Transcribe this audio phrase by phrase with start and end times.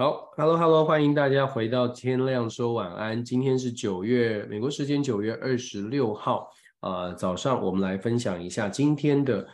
[0.00, 3.22] 好，Hello Hello，欢迎大家回到天亮说晚安。
[3.22, 6.48] 今天是九月美国时间九月二十六号，
[6.80, 9.46] 呃，早上我们来分享一下今天的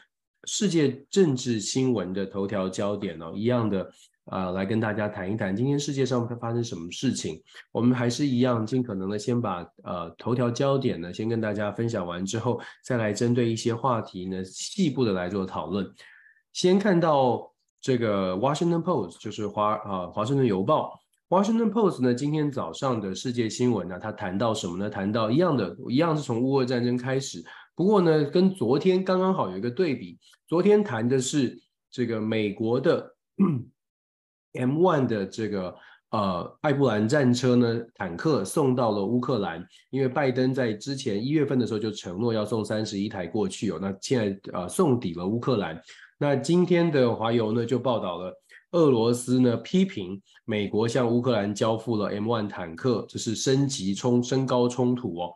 [0.45, 3.91] 世界政治新闻的头条焦点哦，一样的、
[4.27, 7.43] 呃，来跟大家谈一谈今天世界上会发生什么事情。
[7.73, 15.85] 我们还是一样，尽可能的先把呃头条焦点呢先跟大家分享完之后，再来针对一些话题呢细部的来做讨论。
[16.53, 17.53] 先看到。
[17.81, 20.99] 这个 Washington Post 就是华啊华盛顿邮报
[21.29, 24.91] ，Washington Post 呢，今天早上的世界新闻呢，他谈到什么呢？
[24.91, 27.45] 谈到一样的，一样是从乌俄战争开始，
[27.75, 30.19] 不过呢，跟昨天刚刚好有一个对比。
[30.49, 33.15] 昨天谈的是这个美国的
[34.55, 35.75] M1 的这个
[36.11, 45.81] 呃艾布兰战车呢，坦克送到了乌克兰，因为拜登在之前一月份的时候就承诺要送三十一台过去哦，那现在呃送抵了乌克兰。
[46.19, 48.33] 那今天的华油呢就报道了，
[48.73, 55.31] 俄罗斯呢批评美国向乌克兰交付了 M1 坦克，这是升级冲升高冲突哦。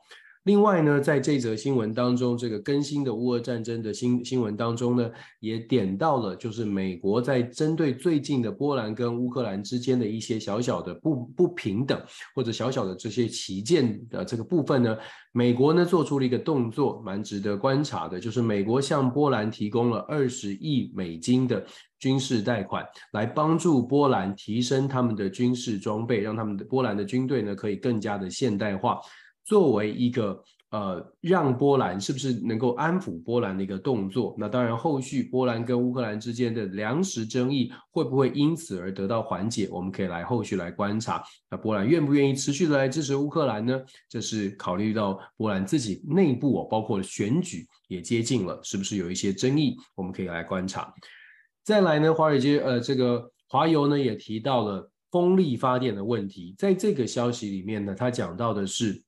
[0.44, 12.00] 另外呢，在这则新闻当中，这个更新的乌俄战争的新新闻当中呢，也点到了，就是美国在针对最近的波兰跟乌克兰之间的一些小小的不不平等，
[12.34, 14.96] 或者小小的这些旗舰的这个部分呢，
[15.32, 21.62] 美国呢做出了一个动作，蛮值得观察的，就是美国向波兰提供了二十亿美金的
[21.98, 28.98] 军事贷款，来帮助波兰提升他们的军事装备，让他们的波兰的军队呢可以更加的现代化。
[29.50, 34.32] 作为一个呃，让波兰是不是能够安抚波兰的一个动作？
[34.38, 39.68] 那当然，后续波兰跟乌克兰之间的粮食争议会不会因此而得到缓解？
[39.72, 41.20] 我们可以来后续来观察。
[41.50, 43.82] 那波兰愿不愿意持续的来支持乌克兰呢？
[44.08, 49.74] 这是考虑到波兰自己内部哦，包括选举也接近了，是不是有一些争议？
[49.96, 50.94] 我们可以来观察。
[51.64, 59.02] 再来呢，华尔街呃，这个华邮呢也提到了风力发电的问题，在这个消息里面呢，他讲到的是。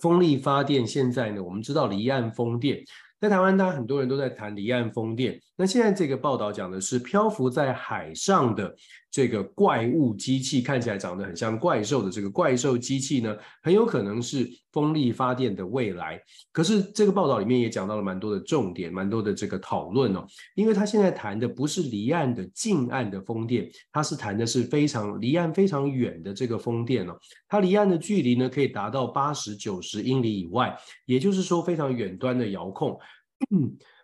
[0.00, 2.82] 风力发电现在呢，我们知道离岸风电。
[3.20, 5.40] 在台湾，大家很多人都在谈离岸风电。
[5.56, 8.74] 那现在这个报道讲的是漂浮在海上的
[9.14, 16.20] 这个怪物机器，看起来长得很像怪兽的这个怪兽机器呢，很有可能是风力发电的未来。
[16.50, 20.26] 可是这个报道里面也讲到了蛮多的重点，蛮多的这个讨论哦。
[20.56, 27.16] 因为他现在谈的不是离岸的近岸的风电，他是谈的是非常离岸非常远的这个风电哦。
[27.48, 30.76] 它离岸的距离呢，可以达到八十九十英里以外，
[31.06, 32.98] 也就是说非常远端的遥控。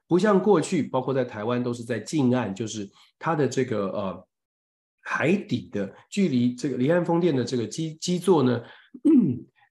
[0.06, 2.88] 不像过去，包括在台湾都是在近岸，就是
[3.18, 4.26] 它的这个呃
[5.02, 8.62] 海底的距离，这个离岸风电的这个基基座呢，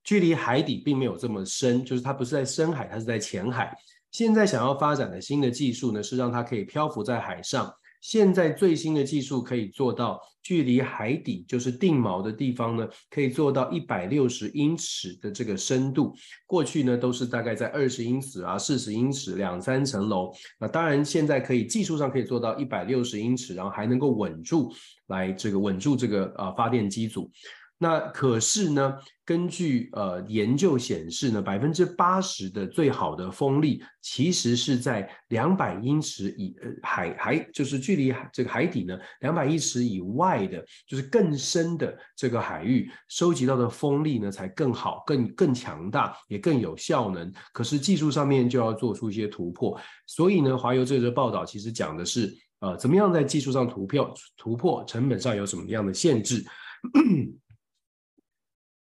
[0.03, 3.75] 距离海底并没有这么深，就是它不是在深海，它是在浅海。
[4.11, 7.71] 现在想要发展的新的技术呢，是让它可以漂浮在海上。
[8.01, 16.15] 现在最新的技术可以做到距离海底，就是定锚的地方呢，可以做到一百六十英尺的这个深度。
[16.45, 20.31] 过去呢都是大概在二十英尺啊、四十英尺、两三层楼。
[20.59, 24.71] 那当然现在可以技术上可以做到一百六十英尺，然后还能够稳住，
[25.07, 27.29] 来这个稳住这个呃发电机组。
[27.81, 36.53] 那可是呢，根据呃研究显示呢，百分之八十的最好的风力其实是在两百英尺以
[36.83, 47.31] 海海，就是距离这个海底呢两百英尺以外的，就是更深的这个海域收集到的风力呢才更好、更更强大，也更有效能。
[47.53, 49.79] 可是技术上面就要做出一些突破。
[50.05, 56.43] 所以呢，华邮这则报道其实讲的是呃怎么样在技术上突破突破，成本上有什么样的限制。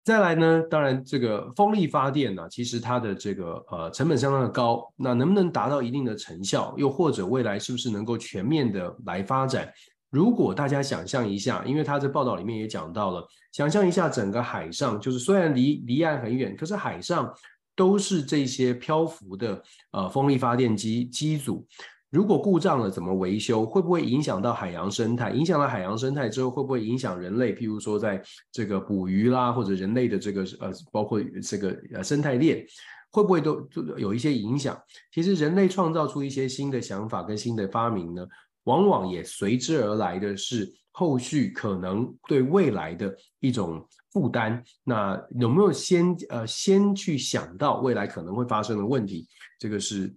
[0.08, 6.74] 再来呢，当然这个风力发电呢、其实它的这个呃成本相当的高，那能不能达到一定的成效？
[6.78, 9.70] 又或者未来是不是能够全面的来发展？
[10.10, 17.30] 如果大家想象一下，因为他在报道里面也讲到了，想象一下整个海上，就是虽然离离岸很远，可是海上
[17.76, 21.68] 都是这些漂浮的呃风力发电机机组。
[22.10, 23.66] 如果故障了，怎么维修？
[23.66, 25.32] 会不会影响到海洋生态？
[25.32, 27.54] 影响了海洋生态之后，会不会影响人类？
[27.54, 32.66] 譬如说，在这个捕鱼啦，或者人类的这个呃，包括这个呃生态链，
[33.12, 34.82] 会不会都都有一些影响？
[35.12, 38.26] 其实，人类创造出一些新的想法跟新的发明呢，
[38.64, 44.64] 往往也随之而来的是后续可能对未来的一种负担。
[44.86, 49.28] 那有没有先呃先去想到未来可能会发生的问题？
[49.60, 50.16] 这个是。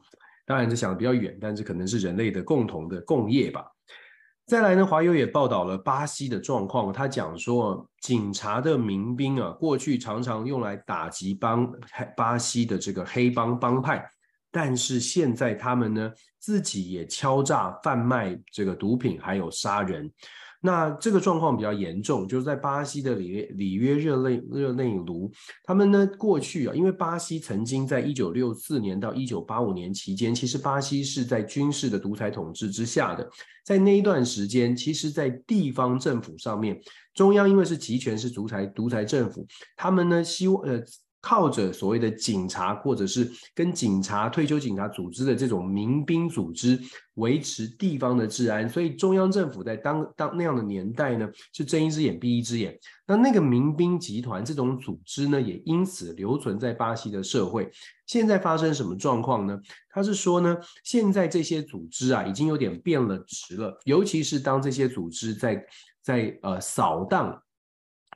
[0.51, 3.65] 当然，这想的比较远，但是可能是人类的共同的共业吧。
[4.49, 11.73] 再来呢，华邮也报道了巴西的状况，他讲说，警察的民兵啊，过去常常用来打击帮
[12.17, 14.05] 巴西的这个黑帮帮派，
[14.51, 20.11] 但是现在他们呢，自己也敲诈贩卖这个毒品，还有杀人。
[20.61, 25.33] 那这个状况比较严重，就是在巴西的里里约热内热内卢，
[25.65, 33.27] 他们呢过去啊，因为巴西曾经在一九六四年到一九八五年期间，其实巴西是在军事的独裁统治之下的，
[33.65, 36.79] 在那一段时间，其实在地方政府上面，
[37.15, 39.47] 中央因为是集权是独裁独裁政府，
[39.77, 40.83] 他们呢希望呃。
[41.23, 46.81] 靠着所谓的警察，或者是跟警察、退休警察组织的这种民兵组织，
[47.15, 48.67] 维持地方的治安。
[48.67, 52.75] 所以中央政府在当当那样的年代呢，是睁一只眼闭一只眼。
[53.07, 57.71] 那那个民兵集团这种组织呢，也因此留存在巴西的社会。
[58.07, 59.61] 现在发生什么状况呢？
[59.91, 63.79] 他是说呢，现在这些组织啊，已经有点变了质了。
[63.85, 65.63] 尤其是当这些组织在
[66.03, 67.43] 在呃扫荡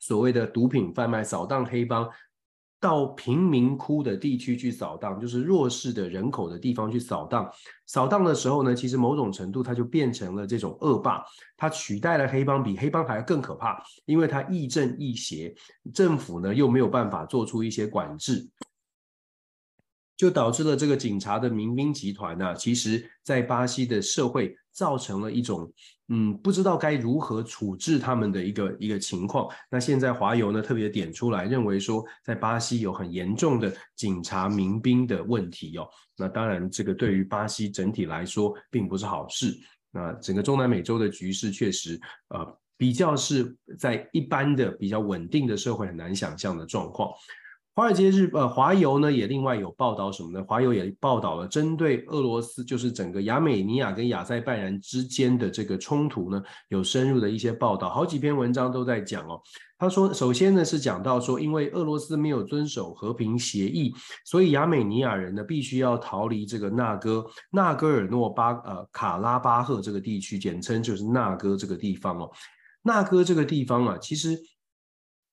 [0.00, 2.08] 所谓的毒品贩卖、扫荡黑帮。
[2.84, 7.50] 到贫民窟的地区去扫荡，就是弱势的人口的地方去扫荡。
[7.86, 11.25] 扫荡的时候呢，其实某种程度它就变成了这种恶霸，
[11.56, 15.54] 它取代了黑帮，比黑帮还要更可怕，因为它亦正亦邪，
[15.94, 18.46] 政府呢又没有办法做出一些管制。
[20.16, 25.72] 就导致了这个警察的民兵集团呢、其实在巴西的社会造成了一种，
[26.08, 29.49] 嗯，不知道该如何处置他们的一个一个情况。
[29.70, 35.88] 那现在华邮呢特别点出来，认为说在巴西有很严重的警察民兵的问题哦。
[36.17, 39.56] 那当然，这个对于巴西整体来说并不是好事。
[39.90, 47.10] 那整个中南美洲的局势确实，呃，比较是在一般的比较稳定的社会很难想象的状况。
[47.76, 50.44] 华尔街日呃华邮呢也另外有报道什么呢？
[50.46, 59.40] 华邮也报道了针对俄罗斯，就是整个亚美尼亚跟亚塞拜然之间的这个冲突呢，有深入的一些报道，好几篇文章都在讲哦。
[59.76, 63.92] 他说，首先呢是讲到说，因为俄罗斯没有遵守和平协议，
[64.24, 72.30] 所以亚美尼亚人呢必须要逃离这个纳哥纳戈尔诺巴呃卡拉巴赫这个地区，简称就是纳哥这个地方哦。
[72.82, 74.38] 纳哥这个地方啊，其实。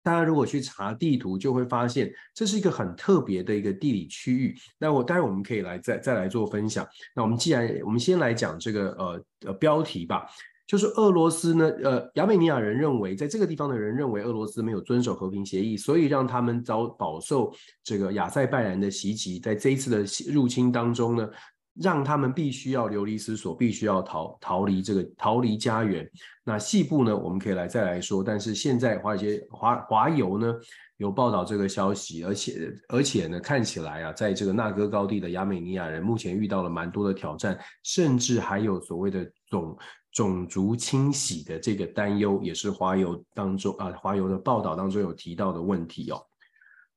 [0.04, 4.56] 大家如果去查地图，就会发现这是一个很特别的一个地理区域。
[4.78, 6.88] 那我待会我们可以来再再来做分享。
[7.16, 10.26] 那我们既然我们先来讲这个呃呃标题吧，
[10.66, 17.54] 就是俄罗斯呢，呃亚美尼亚人认为，在这个地方的人认为俄罗斯没有遵守和平协议，所以让他们遭饱受
[17.84, 19.40] 这个亚塞拜然的袭击。
[19.40, 21.30] 在这一次的入侵当中呢。
[21.76, 26.10] 让他们必须要流离失所，必须要逃逃离这个逃离家园。
[26.44, 28.24] 那细部呢，我们可以来再来说。
[28.24, 30.54] 但是现在华尔街华华邮呢
[30.98, 39.78] 有报道这个消息，而且而且呢看起来啊，在这个纳戈高地的亚美尼亚人目前遇到了蛮多的挑战，甚至还有所谓的种
[40.12, 46.22] 种族清洗的这个担忧，也是华邮当中啊华邮的报道当中有提到的问题哦。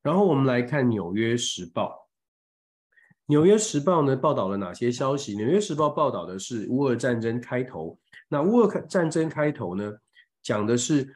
[0.02, 2.00] 然后我们来看《纽约时报》。
[3.26, 5.34] 纽约时报呢报道了哪些消息？
[5.34, 7.98] 纽约时报报道的是乌俄战争开头。
[8.28, 9.92] 那乌俄战争开头呢，
[10.42, 11.14] 讲的是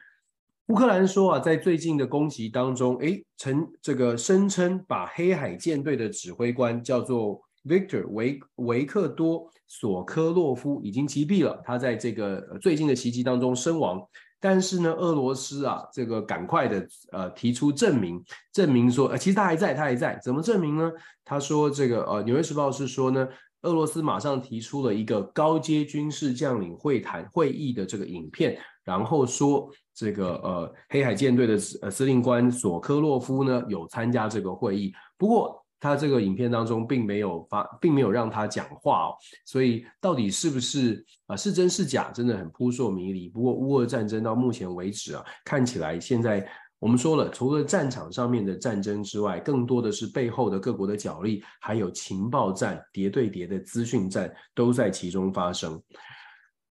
[0.67, 14.01] 乌克兰说啊，在最近的攻击当中，诶，称这个声称把黑海舰队的指挥官叫做 Victor 维维克多索科洛夫已经击毙了，他在这个最近的袭击当中身亡。
[14.39, 20.91] 但是呢，俄罗斯啊，这个赶快的呃提出证明，证明说，呃，其实他还在，他还在，怎么证明呢？
[21.25, 23.27] 他说这个呃，《纽约时报》是说呢，
[23.63, 35.63] 俄罗斯马上提出了一个高阶军事将领会谈会议的这个影片，然后说这个呃黑海舰队的司呃司令官索科洛夫呢有参加这个会议，不过。
[35.79, 43.29] 他这个影片当中并没有发，并没有让他讲话哦，所以到底是不是啊是真是假，真的很扑朔迷离。
[43.29, 46.47] 不过乌俄战争到目前为止啊，看起来现在
[46.79, 55.81] 我们说了，除了战场上面的战争之外，更多的是背后的各国的角力，还有情报战、谍对谍的资讯战都在其中发生。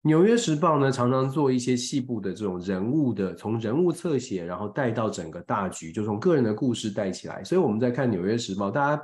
[0.06, 7.42] 纽约时报呢，常常做一些细部的这种人物的，从人物侧写，然后带到整个大局，就从个人的故事带起来。
[7.42, 9.02] 所以我们在看纽约时报，大家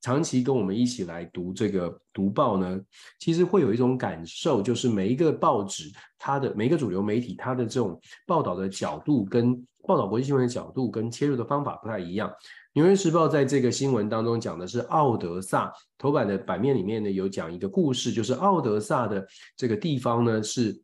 [0.00, 2.80] 长期跟我们一起来读这个读报呢，
[3.18, 12.32] 其实会有一种感受，就是每一个报纸，它的每一个主流媒体，它的这种报道的角度跟报道国际新闻的角度跟切入的方法不太一样。
[12.74, 20.80] 纽约时报在这个新闻当中讲的是奥德萨，头版的版面里面呢有讲一个故事，就是奥德萨的这个地方呢是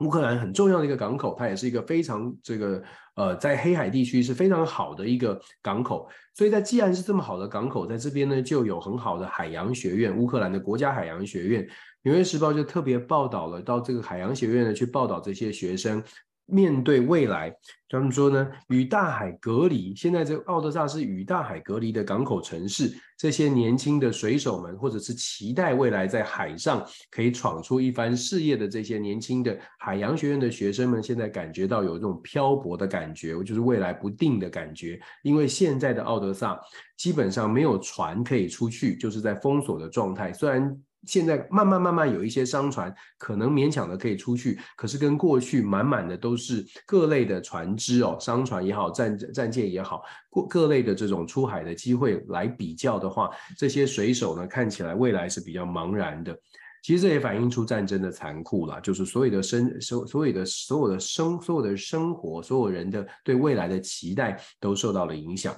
[0.00, 2.82] 乌克兰很重要的一个港口，它也是一个非常这个
[3.14, 11.64] 呃在黑海地区是非常好的一个港口，所以在既然是这么好的港口，在这边呢就有很好的海洋学院，乌克兰的国家海洋学院，
[12.02, 16.02] 纽约时报就特别报道了到这个海洋学院呢去报道这些学生。
[16.46, 17.54] 面对未来，
[17.88, 19.94] 他们说呢，与大海隔离。
[19.96, 22.92] 现在这奥德萨是与大海隔离的港口城市。
[23.16, 35.00] 这些年轻的水手们，或者是期待未来在海上可以闯出一番事业的这些年轻的海洋学院的学生们，现在感觉到有一种漂泊的感觉，就是未来不定的感觉。
[35.22, 36.60] 因为现在的奥德萨
[36.98, 40.32] 基本上没有船可以出去，就是在封锁的状态。
[40.32, 56.36] 虽然现在慢慢慢慢有一些商船可能勉强的可以出去，可是跟过去满满的都是各类的船只哦，商船也好，战战舰也好，各各类的这种出海的机会来比较的话，这些水手呢，看起来未来是比较茫然的。
[56.82, 65.54] 其实这也反映出战争的残酷啦，就是所有的生所所有的所有的生所有的生活，所有人的对未来的期待都受到了影响。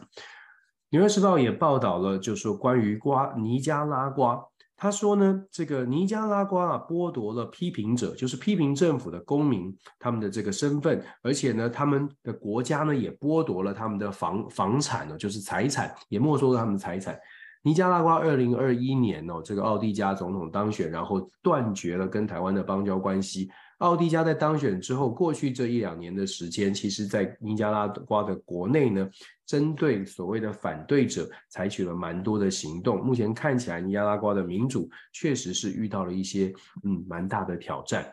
[0.90, 4.40] 纽约时报也报道了，就是说关于瓜尼加拉瓜。
[4.76, 17.18] 他说呢，这个尼加拉瓜啊，剥夺了批评者，就是批评政府的公民他们的这个身份，而且呢，他们的国家呢也剥夺了他们的房房产呢，就是财产也没收了他们的财产。
[17.62, 23.50] 尼加拉瓜二零二一年哦，这个奥蒂加总统当选，然后断绝了跟台湾的邦交关系。
[23.78, 29.08] 奥蒂加在当选之后，过去这一两年的时间，其实在尼加拉瓜的国内呢，
[29.46, 33.02] 针对所谓的反对者，采取了蛮多的行动。
[33.04, 38.12] 目前看起来，尼加拉瓜的民主确实是遇到了一些嗯蛮大的挑战。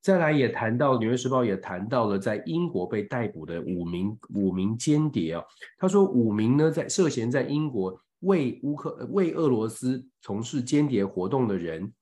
[0.00, 5.44] 再来也谈到，《纽约时报》也谈到了在英国被逮捕的五名五名间谍啊。
[5.76, 11.92] 他说，五名呢在涉嫌在英国为乌克为俄罗斯从事间谍活动的人，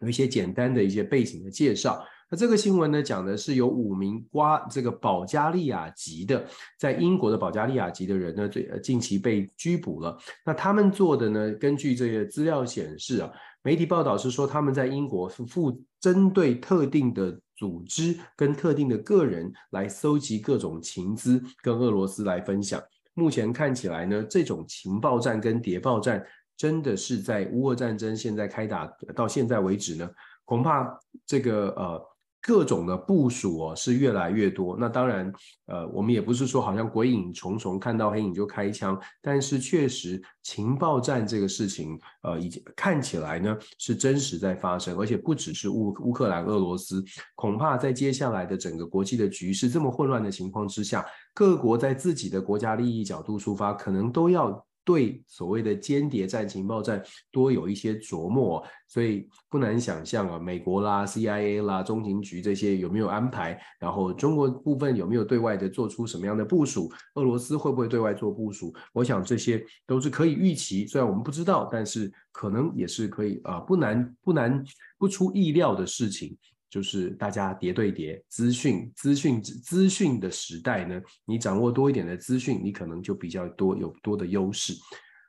[0.00, 2.02] 有一些简单的一些背景的介绍。
[2.30, 6.44] 那这个新闻呢，讲的是有五名瓜这个保加利亚籍的，
[6.78, 10.14] 在英国的保加利亚籍的人呢，最近期被拘捕了。
[10.44, 13.32] 那他们做的呢，根据这个资料显示啊，
[13.62, 22.78] 媒体报道是说他们在英国是负针对特定的组织跟特定的个人来搜集各种情资，跟俄罗斯来分享。
[23.14, 26.22] 目前看起来呢，这种情报战跟谍报战
[26.58, 30.10] 真的是在乌俄战争现在开打到现在为止呢，
[30.44, 30.86] 恐怕
[31.24, 32.06] 这个呃。
[32.48, 35.30] 各种的部署哦是越来越多，那当然，
[35.66, 54.66] 呃，我们也不是说好像鬼影重重，看到黑影就开枪，但是确实情报战这个事情，呃，已经看起来呢是真实在发生，而且不只是乌乌克兰、俄罗斯，恐怕在接下来的整个国际的局势这么混乱的情况之下，各国在自己的国家利益角度出发，可能都要。
[54.88, 63.60] 对所谓的间谍战、情报战多有一些琢磨，所以不难想象啊，美国啦、CIA 啦、中情局这些有没有安排？
[63.78, 66.90] 然后中国部分有没有对外的做出什么样的部署？
[67.16, 68.74] 俄罗斯会不会对外做部署？
[68.94, 74.64] 我想这些都是可以预期，虽然我们不知道，但是可能也是可以啊，不难不难
[74.96, 76.34] 不出意料的事情。
[76.70, 84.74] 就是大家叠对叠，资讯资讯资讯的时代呢，你掌握多一点的资讯，你可能就比较多有多的优势。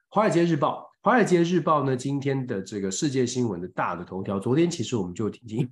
[0.09, 5.69] 华尔街日报，华尔街日报呢，今天的这个世界新闻的大的头条，昨天其实我们就已经。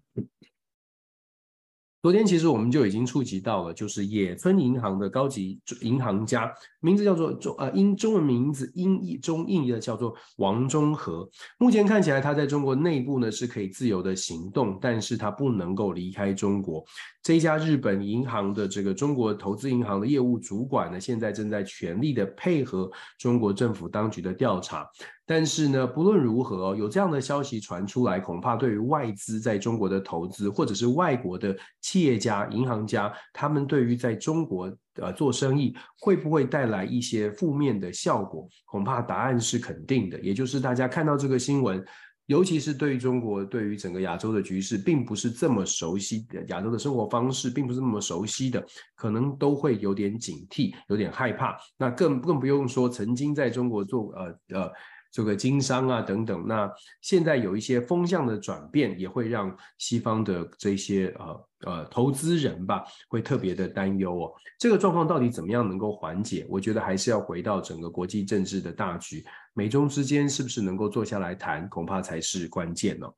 [2.07, 6.49] 昨天其实我们就已经触及到了，就是野村银行的高级银行家，
[6.79, 11.29] 名字叫做中呃英中文名字英译中英译的叫做王中和。
[11.57, 16.81] 目前看起来他在中国内部呢是可以自由的行动，但是他不能够离开中国。
[17.21, 24.89] 这家日本银行的这个中国投资银行的业务主管呢，现在正在全力的配合中国政府当局的调查。
[25.29, 38.47] 但是呢，不论如何，有这样的消息传出来，恐怕对于外资在中国的投资，或者是外国的企业家、银行家，他们对于在中国呃做生意，会不会带来一些负面的效果？
[38.63, 40.17] 恐怕答案是肯定的。
[40.21, 41.85] 也就是大家看到这个新闻，
[42.27, 48.65] 尤其是对于中国，对于整个亚洲的局势，并不是这么熟悉的，亚洲的生活方式并不是那么熟悉的，
[48.95, 51.57] 可能都会有点警惕，有点害怕。
[51.77, 54.71] 那更更不用说曾经在中国做呃呃。
[55.17, 56.71] 这个经商啊等等，那
[57.01, 64.31] 现在有一些风向的转变，也会让西方的这些呃呃投资人吧，会特别的担忧哦。
[64.59, 66.45] 这个状况到底怎么样能够缓解？
[66.47, 73.11] 我觉得还是要回到整个国际政治的大局，美中之间是不是能够坐下来谈，恐怕才是关键哦。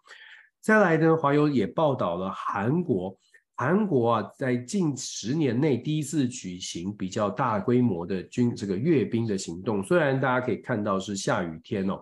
[0.61, 3.13] 再来呢，华友也报道了韩国。
[3.59, 9.83] 韩国啊，在近十年内第一次举行比较大规模的军这个阅兵的行动。
[9.83, 12.01] 虽然大家可以看到是下雨天哦，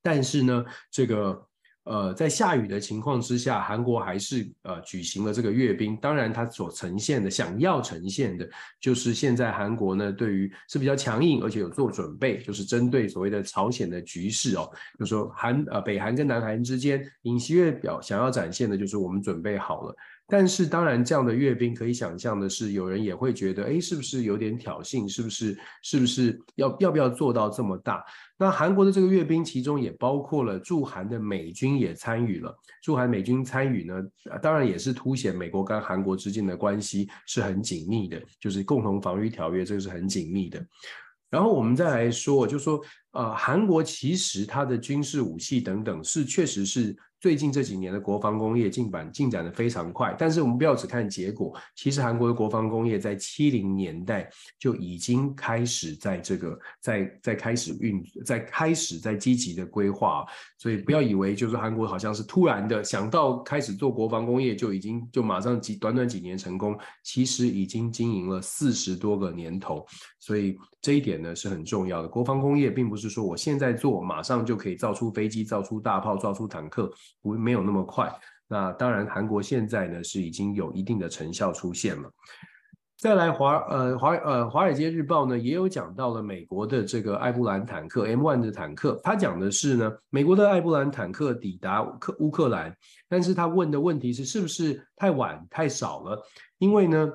[0.00, 1.44] 但是呢，这个
[1.82, 5.96] 呃，在下雨的情况之下，韩国还是呃举行了这个阅兵。
[5.96, 8.48] 当然，它所呈现的、想要呈现的，
[8.80, 19.96] 就是现在韩国呢，对于是比较强硬，而且有做准备，就是针对所谓的朝鲜的局势哦，就说韩呃北韩跟南韩之间，尹锡悦表想要展现的就是我们准备好了。
[20.32, 25.06] 但是当然，这样的阅兵可以想象的是，有人也会觉得，哎，是不是有点挑衅？
[25.06, 25.54] 是不是？
[25.82, 28.02] 是不是要要不要做到这么大？
[28.38, 32.56] 那韩国的这个阅兵，其中也包括了驻韩的美军也参与了。
[32.82, 34.02] 驻韩美军参与呢，
[34.40, 40.66] 当然也是凸显美国跟韩国之间的关系是很紧密的，就是共同防御条约，这个是很紧密的。
[41.28, 46.96] 然后我们再来说，就说，呃，韩国其实它的军事武器等等是确实是。
[47.22, 51.56] 最近这几年的国防工业进展进展的非常快，但是我们不要只看结果。
[51.76, 60.26] 其实韩国的国防工业在七零年代就已经开始在这个在在开始运在开始在积极的规划，
[60.58, 69.86] 所以不要以为就是韩国好像是突然的想到开始做国防工业就已经就马上几短短几年成功，其实已经经营了四十多个年头，
[70.18, 72.08] 所以这一点呢是很重要的。
[72.08, 76.92] 国防工业并不是说我现在做马上就可以造出飞机、造出大炮、造出坦克。
[77.20, 78.12] 不，没有那么快。
[78.48, 82.10] 那当然，韩国现在呢是已经有一定的成效出现了。
[82.96, 92.76] 再来华呃华呃华尔街日报呢也有讲到了美国的这个艾布兰坦克 M1 的坦克，他讲的是呢美国的艾布兰坦克抵达克乌克兰，
[93.08, 96.22] 但是他问的问题是是不是太晚太少了？
[96.58, 97.10] 因为呢。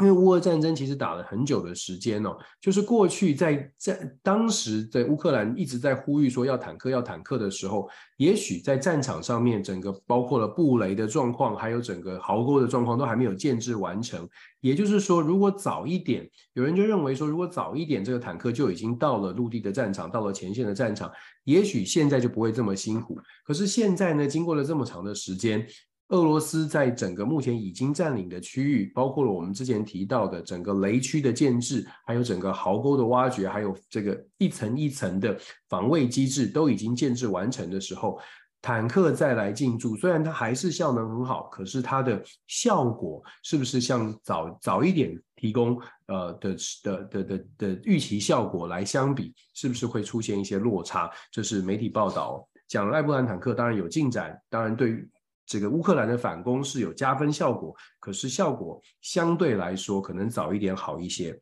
[0.00, 14.28] 因为乌俄战争其实打了很久的时间哦，就是过去在在当时在乌克兰一直在呼吁说要坦克要坦克的时候，也许在战场上面整个包括了布雷的状况，还有整个壕沟的状况都还没有建制完成。
[14.60, 21.08] 也就是说，如果早一点，有人就认为说，如果早一点这个坦克就已经到了陆地的战场，到了前线的战场，
[21.44, 23.16] 也许现在就不会这么辛苦。
[23.44, 25.64] 可是现在呢，经过了这么长的时间。
[26.14, 35.36] 俄罗斯在整个目前已经占领的区域，包括了我们之前提到的整个雷区的建制，还有整个壕沟的挖掘，还有这个一层一层的
[35.68, 38.16] 防卫机制都已经建制完成的时候，
[38.62, 51.10] 坦克再来进驻，虽然它还是效能很好，可是它的效果是不是像早早一点提供呃的的的的的预期效果来相比，是不是会出现一些落差？
[51.32, 55.10] 这是媒体报道讲了艾布兰坦克当然有进展，当然对于。
[55.46, 61.38] 这个乌克兰的反攻是有加分效果，可是效果相对来说可能早一点好一些。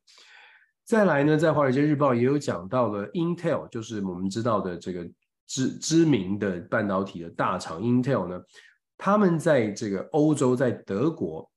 [0.84, 5.08] 再来呢，在《华尔街日报》也有讲到了 Intel，就是我们知道的这个
[5.46, 8.40] 知知名的半导体的大厂 Intel 呢，
[8.98, 11.50] 他们在这个欧洲，在德国。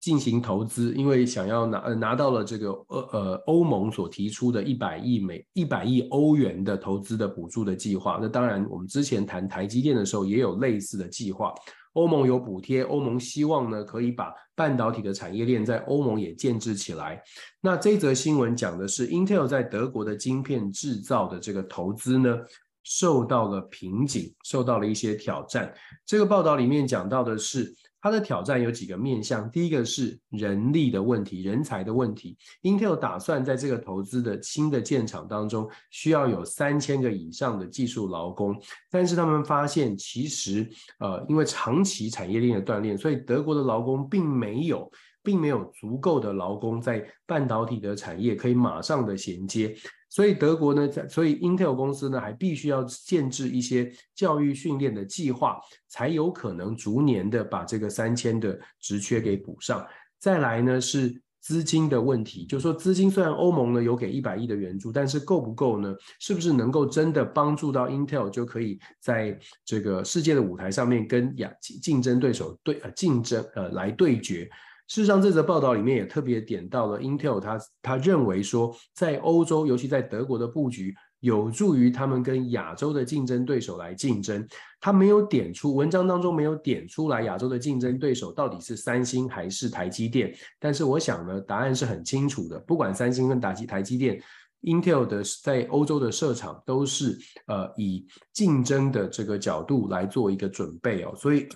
[0.00, 8.16] 进行投资，因为想要拿呃拿到了这个呃呃欧盟所提出的一百亿美一百亿欧元的投资的补助的计划。
[8.22, 11.52] 那当然，我们之前谈台积电的时候也有类似的计划。
[11.94, 17.20] 欧盟有补贴，欧盟希望呢可以把半导体的产业链在欧盟也建制起来。
[17.60, 22.38] 那这则新闻讲的是 Intel 在德国的晶片制造的这个投资呢
[22.84, 25.74] 受到了瓶颈，受到了一些挑战。
[26.06, 27.74] 这个报道里面讲到的是。
[28.00, 32.36] 它的挑战有几个面向，第一个是人力的问题，人才的问题。
[32.62, 38.56] Intel 打算在这个投资的新的建厂当中，需要有三千个以上的技术劳工，
[38.90, 40.68] 但是他们发现，其实
[41.00, 44.90] 呃，因为长期产业链的锻炼，所以德国的劳工并没有，
[45.22, 49.74] 并没有足够的劳工在半导体的产业可以马上的衔接。
[50.10, 59.86] 所以德国呢，在所以 Intel 公司呢，还必须要建置一些教育训练的计划，才有可能逐年的把这个三千的职缺给补上。
[60.18, 65.94] 再来呢是资金的问题，就是说资金虽然欧盟呢有给一百亿的援助，但是够不够呢？
[66.18, 74.50] 是不是能够真的帮助到 Intel 就可以在这个世界的舞台上面跟亚竞争对手对呃竞争呃来对决？
[74.88, 84.48] 事实上，这则报道里面也特别点到了 Intel，他他认为说，在欧洲，尤其在德国的布局，有助于他们跟亚洲的竞争对手来竞争。
[84.80, 94.18] 他没有点出文章当中没有点出来亚洲的竞争对手到底是三星还是台积电，但是我想呢，答案是很清楚的，不管三星跟台积台积电
[94.62, 101.12] ，Intel 的在欧洲的设厂都是呃以竞争的这个角度来做一个准备哦。
[101.14, 101.46] 所以，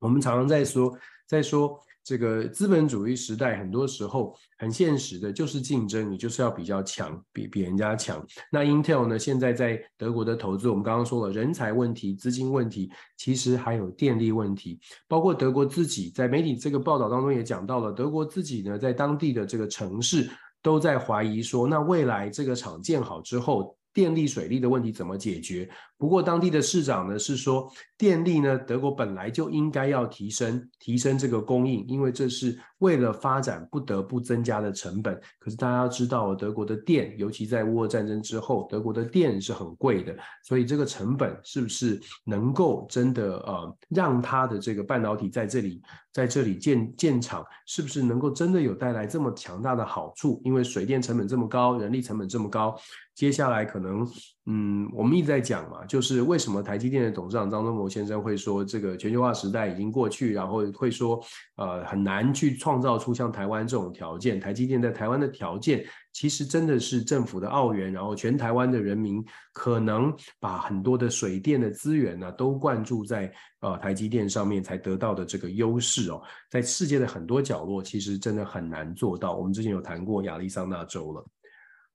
[0.00, 0.94] 我们常常在说，
[1.26, 1.80] 在说。
[2.10, 8.20] 这个资本主义时代，很多时候很现实的，就是竞争，你就是要比较强，比比人家强。
[8.50, 20.28] 那 Intel 呢，现在在德国的投资，我们刚刚说了人才问题、资金问题，其实还有电力问题，包括德国自己在媒体这个报道当中也讲到了，德国自己呢，在当地的这个城市
[20.60, 23.76] 都在怀疑说，那未来这个厂建好之后。
[23.92, 25.68] 电力、水利的问题怎么解决。
[26.00, 35.20] 不过当地的市长呢是说，电力呢德国本来就应该要提升提升这个供应，因为这是为了发展不得不增加的成本。
[35.38, 45.82] 可是大家要知道，德国的电，尤其在乌俄战争之后，德国的电是很贵的，所以这个成本是不是能够真的呃让它的这个半导体在这里
[46.14, 50.40] 在这里建建厂，是不是能够真的有带来这么强大的好处？
[50.46, 52.74] 因为水电成本这么高，人力成本这么高。
[53.14, 54.08] 接下来可能，
[54.46, 61.22] 嗯，我们一直在讲嘛，就是为什么台积电的董事长张忠谋先生会说这个全球化时代已经过去，然后会说，
[61.56, 64.40] 呃，很难去创造出像台湾这种条件。
[64.40, 69.22] 台积电在台湾的条件，其实真的是政府的奥援，然后全台湾的人民
[69.52, 76.20] 可能把很多的水电的资源呢、都灌注在呃台积电上面，才得到的这个优势哦。
[76.48, 79.36] 在世界的很多角落，其实真的很难做到。
[79.36, 81.24] 我们之前有谈过亚利桑那州了。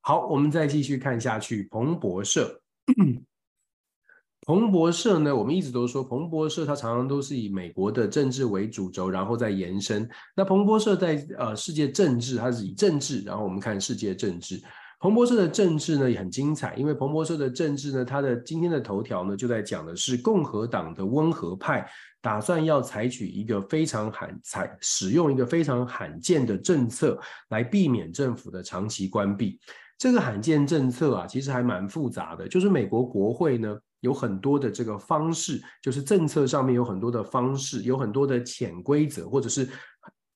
[0.07, 1.67] 好，我们再继续看下去。
[1.71, 2.61] 彭博社，
[4.45, 10.07] 彭博社呢，我们一直都说彭博社，它常常都是以美国的政治为主轴，然后再延伸。
[10.35, 14.61] 那彭博社在呃世界政治，它是以政治，然后我们看世界政治。
[14.99, 21.89] 彭博社的政治呢也很精彩，因为彭博社的政治呢，它的今天的头条呢就在讲的是共和党的温和派
[22.21, 29.59] 打算要采取一个非常罕采使用一个非常罕见的政策来避免政府的长期关闭。
[29.97, 32.47] 这个罕见政策啊，其实还蛮复杂的。
[32.47, 39.67] 就是美国国会呢，有很多的这个方式，就是政策上面有很多的方式，有很多的潜规则，或者是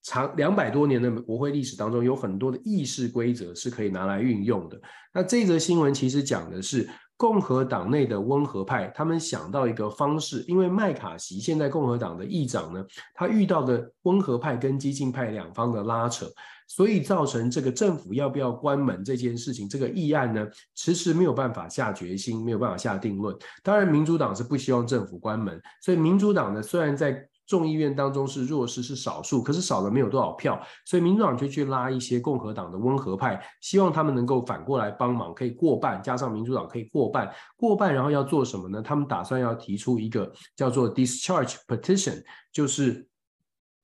[0.02, 4.80] 长两百多年的国会历史当中，有很多的议事规则是可以拿来运用的。
[5.12, 12.82] 那这则新闻其实讲的是共和党内的温和派，他们想到一个方式，因为麦卡锡现在共和党的议长呢，
[13.14, 16.26] 他遇到的温和派跟激进派两方的拉扯。
[16.70, 23.36] 所以造成这个政府要不要关门这件事情，这个议案呢，迟迟没有办法下决心，没有办法下定论。
[23.64, 38.80] 当然，民主党是不希望政府关门，所以民主党呢，虽然在众议院当中是弱势，是少数，可是少了没有多少票，所以民主党就去拉一些共和党的温和派，希望他们能够反过来帮忙，可以过半，加上民主党可以过半，过半，然后要做什么呢？
[38.80, 43.08] 他们打算要提出一个叫做 discharge petition，就是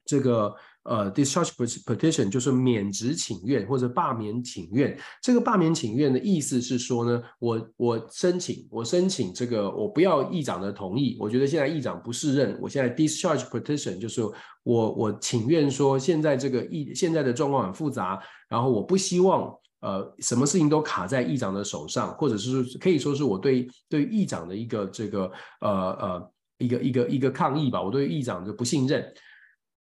[0.05, 0.55] 这个。
[0.89, 1.51] 呃，discharge
[1.85, 4.97] petition 就是免职请愿或者罢免请愿。
[5.21, 11.17] 这个罢免请愿的意思是说呢，我我申请，我申请这个，我不要议长的同意。
[11.19, 14.23] 我觉得现在议长不适任，我现在 discharge petition 就是
[14.63, 29.05] 我我请愿说，现在这个议现在的状况很复杂，然后我不希望呃什么事情都卡在议长的手上，或者是可以说是我对对议长的一个这个呃呃一个一个一个抗议吧，我对议长就不信任。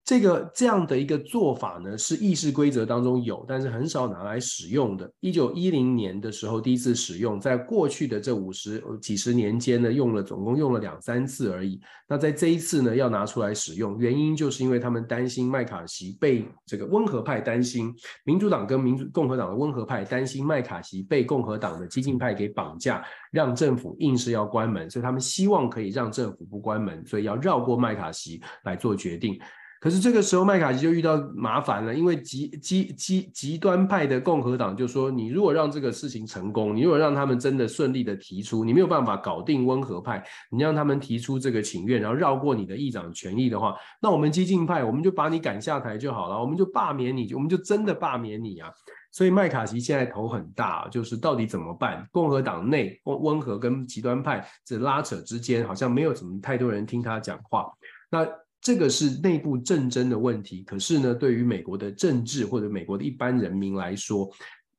[0.03, 5.09] 这个这样的一个做法呢，是议事规则当中有，但是很少拿来使用的。
[5.19, 11.79] 一九一零年的时候第一次使用，在过去的这五十几十年间呢，用了总共用了两三次而已。
[12.09, 17.93] 那在这一次呢，要拿出来使用，原因就是因为他们担心麦卡锡被这个温和派担心，
[18.25, 29.39] 民主党跟民主共和党的温和派担心麦卡锡被共和党的激进派给绑架，让政府硬是要关门，所以他们希望可以让政府不关门，所以要绕过麦卡锡来做决定。
[29.81, 48.69] 可是这个时候，麦卡锡就遇到麻烦了，因为极极极极端派的共和党就说：“你如果让这个事情成功，你如果让他们真的顺利的提出，你没有办法搞定温和派，你让他们提出这个请愿，然后绕过你的议长权益的话，那我们激进派我们就把你赶下台就好了，我们就罢免你，我们就真的罢免你啊！
[49.11, 52.07] 所以麦卡锡现在头很大，就是到底怎么办？
[52.11, 57.65] 共和党内温温和跟极端派这拉扯之间，好像没有什么太多人听他讲话。
[58.11, 58.27] 那。
[58.61, 64.29] 这个是内部政争的问题，可是呢，对于美国的政治或者美国的一般人民来说，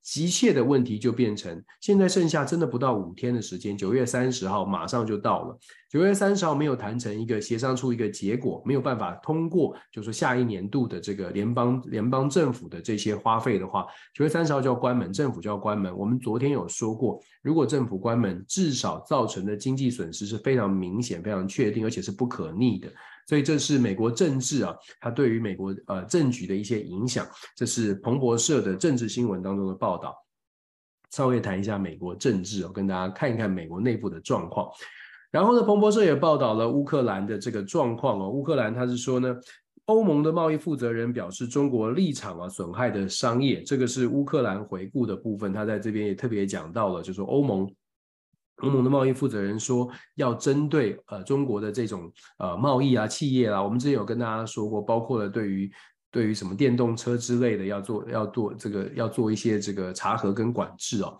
[0.00, 5.58] 急切的问题就变成，现在剩下真的不到五天的时间，九月三十号马上就到了。
[5.90, 15.96] 九月三十号没有谈成一个协商出一个结果，没有办法通过，就是说下一年度的这个联邦联邦政府的这些花费的话，九月三十号就要关门，政府就要关门。
[15.96, 22.88] 我们昨天有说过，如果政府关门，至少造成的经济损失是非常明显、非常确定，而且是不可逆的。
[23.28, 27.26] 所以这是美国政治啊，它对于美国呃政局的一些影响。
[27.56, 30.14] 这是彭博社的政治新闻当中的报道。
[31.10, 34.70] 稍微谈一下美国政治哦，跟大家看一看美国内部的状况。
[35.30, 38.30] 然后呢，彭博社也报道了乌克兰的这个状况哦。
[38.30, 39.36] 乌克兰他是说呢，
[39.84, 45.52] 欧盟的贸易负责人表示，中国立场啊损害的商业，这个是乌克兰回顾的部分。
[45.52, 47.70] 他在这边也特别讲到了，就是说欧盟。
[48.62, 55.70] 欧盟的贸易负责人说，要针对呃中国的这种呃贸易啊、企业啊，我们之前有跟大家说过，包括了对于
[56.10, 61.18] 对于什么电动车之类的，要做要做这个要做一些这个查核跟管制哦。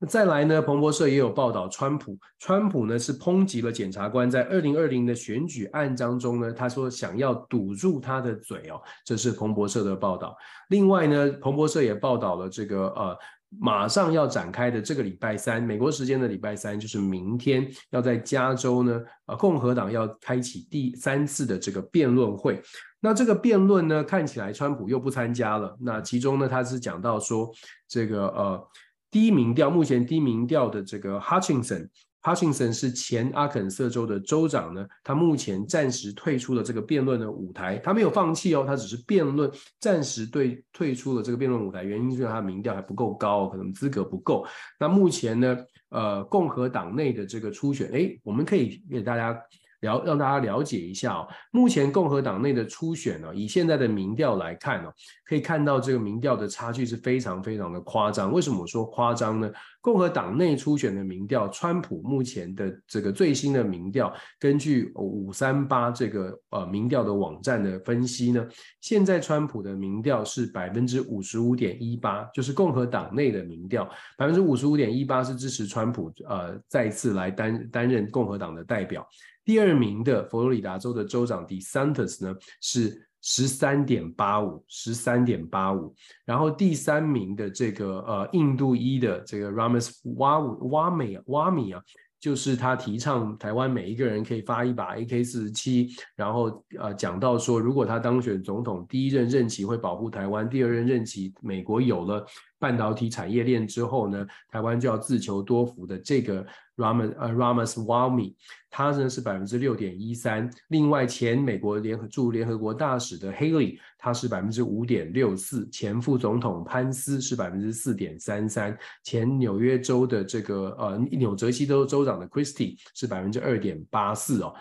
[0.00, 10.36] 那再来呢，彭博社也有报道，川普，川普呢是抨击了检察官在二零二零的选举案当中呢，他说想要堵住他的嘴哦，这是彭博社的报道。
[10.68, 13.18] 另外呢，彭博社也报道了这个呃，
[13.58, 22.60] 马上要展开的这个礼拜三，美国时间的礼拜三，就是明天要在加州呢，呃，共和党要开启第三次的这个辩论会。
[23.00, 25.76] 那这个辩论呢，看起来川普又不参加了。
[25.80, 27.50] 那其中呢，他是讲到说
[27.86, 28.68] 这个呃。
[29.10, 31.88] 低民调，目前低民调的这个 Hutchinson
[32.28, 44.46] 哈钦森是前阿肯色州的州长呢，他目前暂时退出了这个辩论的舞台，他没有放弃哦，他只是辩论暂时对退出了这个辩论舞台，原因就是他的民调还不够高，可能资格不够。
[44.78, 45.56] 那目前呢，
[45.88, 49.34] 呃，共和党内的这个初选，诶，我们可以给大家。
[49.80, 51.28] 了，让大家了解一下哦。
[51.50, 54.90] 目前共和党内的初选呢，以现在的民调来看呢，
[55.24, 58.32] 可以看到这个民调的差距是非常非常的夸张。
[58.32, 59.50] 为什么我说夸张呢？
[59.80, 68.46] 共和党内初选的民调，川普目前的这个最新的民调，根据五三八这个呃民调的网站的分析呢，
[68.82, 73.88] 现在川普的民调是百分之五十五点一八，就是共和党内的民调，
[74.18, 79.06] 百分之五十五点一八是支持川普呃再次来担担任共和党的代表。
[79.48, 85.94] 第二名的佛罗里达州的州长 DeSantis 呢是十三点八五，十三点八五，
[86.26, 91.82] 然后第三名的这个呃印度裔的这个 Ramaswamy Wamy 啊，
[92.20, 102.22] 就是他提倡台湾每一个人可以发一把 AK 四十七，然后呃讲到说如果他当选总统，第一任任期会保护台湾，第二任任期美国有了
[102.58, 106.46] 半导体产业链之后呢，台湾就要自求多福的这个。
[106.78, 108.34] Ramas 呃 Ramaswamy，
[108.70, 110.48] 他呢是百分之六点一三。
[110.68, 115.68] 另外，前美国联合驻联合国大使的 Haley，他是百分之五点六四。
[115.70, 118.78] 前副总统潘斯是百分之四点三三。
[119.02, 124.54] 前纽约州的这个呃纽泽西州州长的 Christie 是百分之二点八四哦。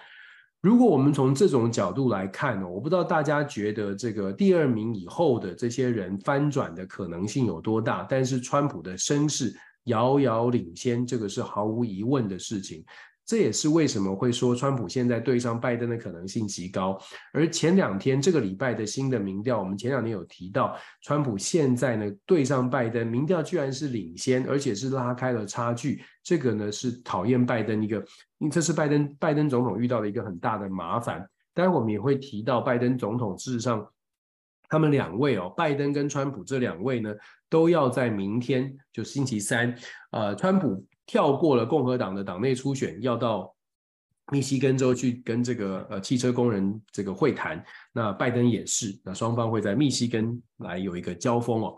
[0.59, 8.05] 如果我们从这种角度来看哦，我不知道大家觉得这个第二名以后的这些人翻转的可能性有多大？
[8.09, 9.55] 但是川普的声势。
[9.87, 12.85] 遥遥领先，这个是毫无疑问的事情。
[13.25, 16.97] 这也是为什么会说川普现在对上拜登的可能性极高。
[17.33, 26.01] 而前两天这个礼拜的新的民调，我们前两天有提到，川普现在呢对上拜登，民调居然是领先，而且是拉开了差距。
[26.23, 27.97] 这个呢是讨厌拜登一个，
[28.37, 31.27] 因为这是拜登拜登总统遇到的一个很大的麻烦。
[31.53, 33.85] 待会我们也会提到拜登总统，事实上。
[34.69, 37.13] 他们两位哦，拜登跟川普这两位呢，
[37.49, 39.73] 都要在明天，就星期三，
[40.11, 43.55] 呃，川普跳过了共和党的党内初选，要到
[44.31, 47.63] 密西根州去跟这个呃汽车工人这个会谈。
[47.93, 51.77] 那拜登也是，那双方会在密西根来有一个交锋哦。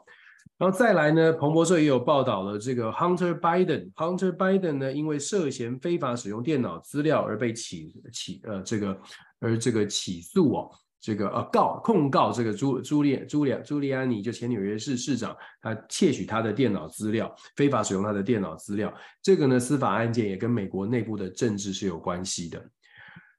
[0.57, 8.99] 然后再来呢，彭博社也有报道了这个 Hunter Biden，Hunter Biden 呢，因为涉嫌非法使用电脑资料而被起起呃这个
[9.39, 10.71] 而这个起诉哦。
[11.01, 22.63] 这个呃告控告这个朱朱利朱利朱利安尼就前纽约市市长，他窃取他的电脑资料，非法使用他的电脑资料，这个呢司法案件也跟美国内部的政治是有关系的。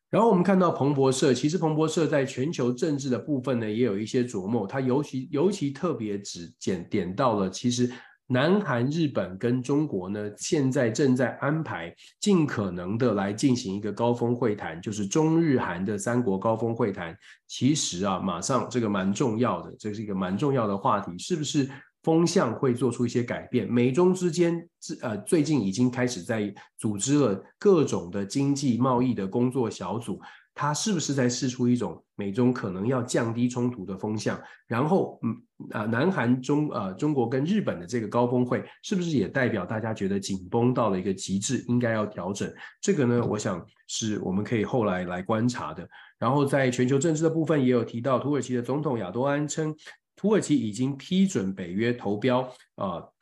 [0.08, 7.90] 然后我们看到彭博社，其实彭博社在全球政治的部分呢也有一些琢磨，他尤其尤其特别只检点到了其实。
[8.32, 17.12] 南韩、日本跟中国呢，现在正在安排尽可能的来进行一个高峰会谈，就是中日韩的三国高峰会谈。
[17.48, 21.68] 其实啊，马上这个蛮重要的，这是一个蛮重要的话题，是不是
[22.04, 23.68] 风向会做出一些改变？
[23.68, 24.64] 美中之间，
[25.02, 30.20] 呃，最近已经开始在组织了各种的经济贸易的工作小组。
[30.54, 34.38] 他是不是在试出一种美中可能要降低冲突的风向？
[34.66, 42.52] 然后，嗯啊，南韩中呃中国跟日本的这个高峰会，是不是也代表大家觉得紧绷到了一个极致，应该要调整？
[42.80, 45.88] 这个呢，我想是我们可以后来来观察的。
[46.18, 49.74] 然后，在全球政治的部分也有提到，土耳其的总统亚多安称，
[50.14, 52.42] 土耳其已经批准北约投标
[52.74, 53.12] 啊、呃，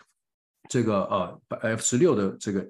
[0.68, 2.68] 这个呃 F 十六的这个。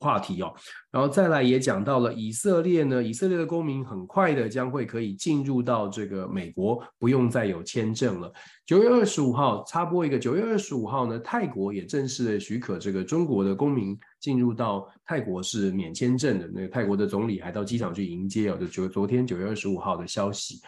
[0.00, 0.54] 话题哦，
[0.92, 8.32] 然后再来也讲到了以色列呢，以色列的公民很快的将会可以进入到这个美国，不用再有签证了。
[8.64, 16.46] 九月二十五号插播一个，九月二十五号呢，泰国也正式的许可这个中国的公民进入到泰国是免签证的。
[16.54, 20.60] 那泰国的总理还到机场去迎接哦，就昨昨天九月二十五号的消息。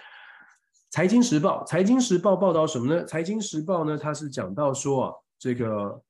[0.90, 3.04] 财经时报，财经时报报道什么呢？
[3.04, 6.02] 财经时报呢，它是讲到说啊，这个。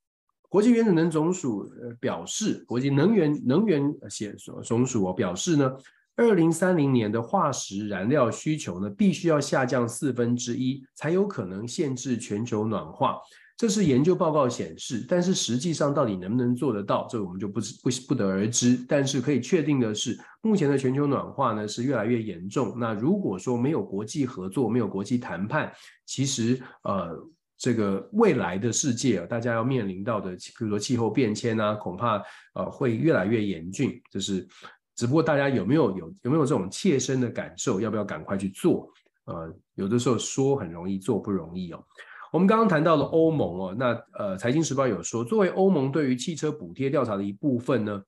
[0.51, 4.35] 国际原子能总署呃表示，国际能源能源协
[4.65, 5.73] 总署哦表示呢，
[6.17, 13.17] 二零三零年的化石燃料需求呢必须要下降四分之一，才有可能限制全球暖化。
[13.57, 18.77] 这是研究报告显示，但是实际上到底能不能做得到，这我们就不不不得而知。
[18.89, 22.75] 但是可以确定的是，目前的全球暖化呢是越来越严重。
[22.79, 25.71] 那如果说没有国际合作，没有国际谈判，
[26.07, 27.15] 其实呃，
[27.61, 32.23] 这个未来的世界啊，大家要面临到的，比如说气候变迁啊，恐怕
[32.55, 34.01] 呃会越来越严峻。
[34.11, 34.49] 就是，
[34.97, 37.79] 只不过大家有没有有有没有这种切身的感受？
[37.79, 38.91] 要不要赶快去做？
[39.27, 41.85] 呃，有的时候说很容易，做不容易哦。
[42.33, 48.03] 我们刚刚谈到了欧盟哦，那呃，财经时报有说，作为欧盟对于汽车补贴调查的一部分呢，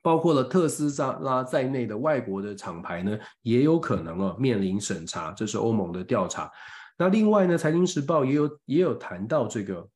[0.00, 0.88] 包括了特斯
[1.22, 6.48] 拉在内的外国的厂牌呢，也有可能哦面临审查，这是欧盟的调查。
[7.00, 9.88] 那另外呢，财经时报也有也有谈到这个，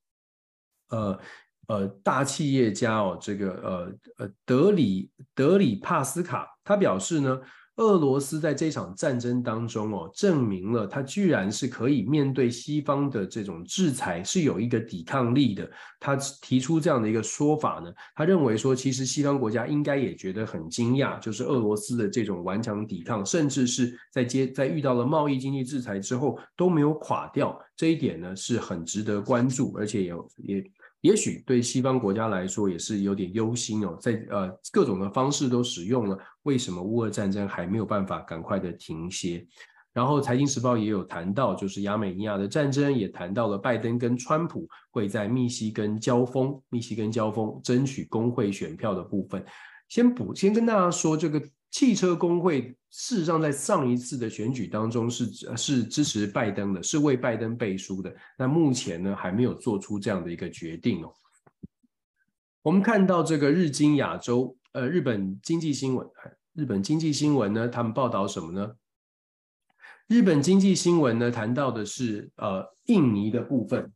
[0.89, 1.21] 呃
[1.69, 7.41] 呃，大企业家哦，这个呃呃德里德里帕斯卡，他表示呢。
[7.77, 15.69] 俄罗斯在这场战争当中哦，证明了他居然是可以面对西方的这种制裁，是有一个抵抗力的。
[15.99, 30.65] 他提出这样的一个说法呢，他认为说，其实西方国家应该也觉得很惊讶，就是俄罗斯的这种顽强抵抗，甚至是在接在遇到了贸易经济制裁之后都没有垮掉，这一点呢是很值得关注，而且也也。
[31.01, 39.47] 也许对西方国家来说也是有点忧心哦，在呃各种的方式都使用了，为什么乌俄战争还没有办法赶快的停歇？
[39.93, 49.45] 然后财经时报也有谈到，就是亚美尼亚的战争，也谈到了拜登跟川普会在密西根交锋，密西根交锋争取工会选票的部分。
[49.89, 51.43] 先补，先跟大家说这个。
[51.71, 55.27] 汽车工会事实上在上一次的选举当中是
[55.57, 58.15] 是支持拜登的，是为拜登背书的。
[58.39, 61.13] 那目前呢还没有做出这样的一个决定哦。
[62.63, 66.05] 我们看到这个日经亚洲，呃，日本经济新闻，
[66.53, 68.75] 日本经济新闻呢，他们报道什么呢？
[70.09, 73.93] 日本经济新闻呢谈到的是呃印尼的部分。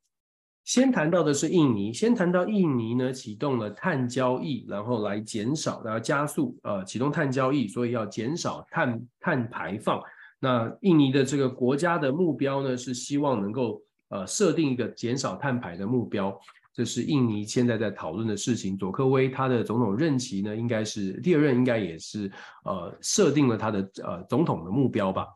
[0.62, 10.00] 先谈到的是印尼，先谈到印尼呢，启动了碳交易，然后来减少，然后加速，呃，启动碳交易，所以要减少碳碳排放。
[10.38, 16.38] 那印尼的这个国家的目标呢，是希望能够呃设定一个减少碳排的目标，
[16.78, 18.78] 这是印尼现在在讨论的事情。
[18.78, 22.30] 佐科威他的总统任期呢，应该是第二任，应该也是
[22.64, 25.26] 呃设定了他的呃总统的目标吧。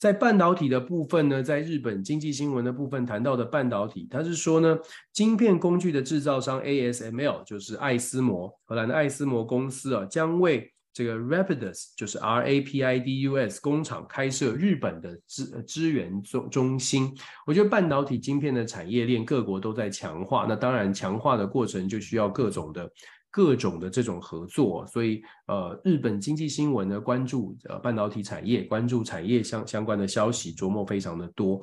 [0.00, 4.76] 在半导体的部分呢，在日本经济新闻的部分谈到的半导体，他是说呢，
[5.12, 17.14] 晶片工具的制造商 ASML 就是爱斯摩，荷兰的爱斯摩公司啊，将为这个 Rapidus 就是 R A P I D U S 工厂开设日本的资资源中中心。
[17.46, 22.90] 我觉得半导体晶片的产业链各国都在强化，那当然强化的过程就需要各种的。
[23.32, 31.62] 各种的这种合作，所以呃，日本经济新闻呢，关注呃半导体产业，关注产业相相关的消息，琢磨非常的多。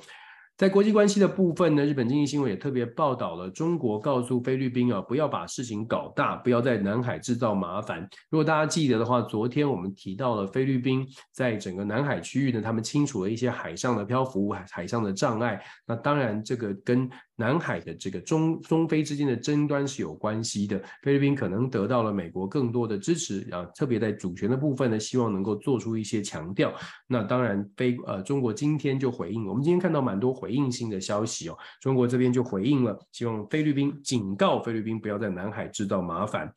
[0.57, 8.01] 在国际关系的部分呢，日本经济新闻也特别报道了中国告诉菲律宾啊，不要把事情搞大，不要在南海制造麻烦。
[8.31, 15.63] 如果大家记得的话，昨天我们提到了菲律宾在整个南海区域呢，他们清除了一些海上的漂浮、物海上的障碍。
[15.85, 20.81] 那当然，这个跟南海的这个中中非之间的争端是有关系的。
[21.01, 26.73] 菲律宾可能得到了美国更多的支持啊，特别在主权的部分呢，希望能够做出一些强调。
[27.07, 30.33] 那当然，非呃中国今天就回应，我们今天看到蛮多。
[30.33, 36.51] 回应性的消息哦，中国这边就回应了，希望菲律宾警告菲律宾不要在南海制造麻烦。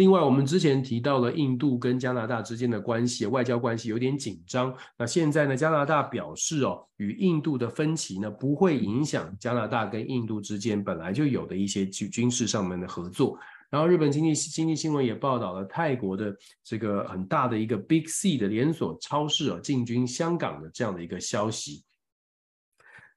[0.00, 4.74] 另外，我们之前提到了印度跟加拿大之间的关系，外交关系有点紧张。
[4.96, 13.38] 那现在呢，加拿大表示哦，与印度的分歧呢不会影响加拿大跟印度之间本来就有的一些军军事上面的合作。
[13.68, 16.34] 然后，日本经济经济新闻也报道了泰国的
[16.64, 21.84] 这个很大的一个 Big C 的连锁超市啊进军香港的这样的一个消息。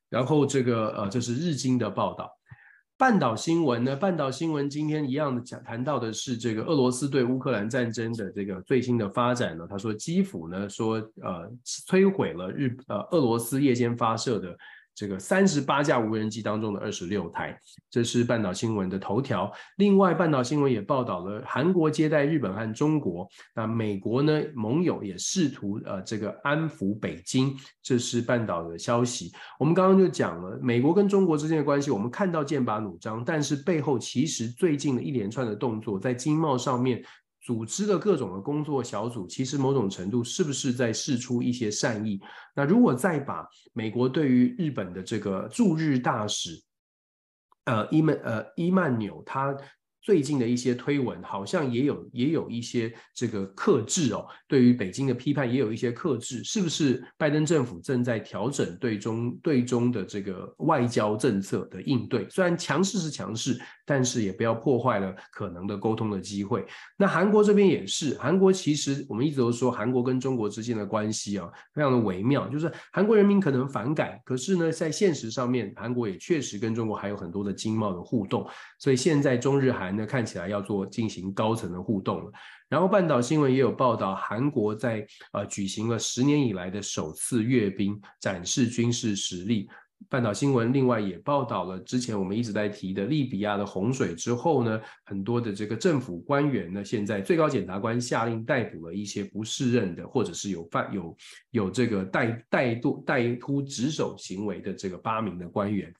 [0.09, 2.29] 然后这个呃，这是日经的报道。
[2.97, 9.67] 半岛新闻呢，半岛新闻今天一样的讲谈到的是这个俄罗斯对乌克兰战争的这个最新的发展呢。
[9.69, 14.57] 他说基辅呢说呃摧毁了日呃俄罗斯夜间发射的。
[14.95, 17.57] 这个三十八架无人机当中的二十六台，
[17.89, 19.51] 这是半岛新闻的头条。
[19.77, 23.27] 另外，半岛新闻也报道了韩国接待日本和中国。
[23.55, 29.31] 那美国呢，盟友也试图呃这个安抚北京，这是半岛的消息。
[29.59, 37.03] 我们刚刚就讲了美国跟中国之间的关系，我们看到剑拔弩张，但是背后其实最近的一连串的动作，在经贸上面。
[37.43, 42.19] 组织的各种的工作小组，其实某种程度是不是在释出一些善意？
[42.55, 46.51] 那如果再把美国对于日本的这个驻日大使，
[47.65, 49.55] 呃伊曼呃伊曼纽他
[50.01, 62.27] 最近的一些推文，好像也有也有一些这个克制哦，对于北京的批判也有一些克制，是不是拜登政府正在调整对中对中的这个外交政策的应对？
[62.29, 66.65] 虽然强势是强势，但是也不要破坏了可能的沟通的机会。
[66.97, 78.45] 那韩国这边也是，韩国其实我们一直都说韩国跟中国之间的关系啊，非常的微妙，就是韩国人民可能反感，可是呢，在现实上面，韩国也确实跟中国还有很多的经贸的互动，
[78.79, 79.93] 所以现在中日韩。
[79.95, 82.31] 呢看起来要做进行高层的互动了，
[82.67, 89.69] 然后半岛新闻也有报道，韩国在呃举行了十年以来的首次阅兵，展示军事实力。
[90.09, 101.15] 半岛新闻另外也报道了之前我们一直在提的利比亚的洪水之后呢，很多的这个政府官员呢，现在最高检察官下令逮捕了一些不适任的或者是有犯有
[101.51, 105.93] 有这个带带惰带突职守行为的这个八名的官员。